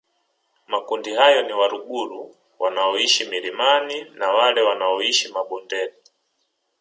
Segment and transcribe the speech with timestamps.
[0.67, 5.93] Makundi hayo ni Waluguru wanaoishi milimani na wale wanaoishi mabondeni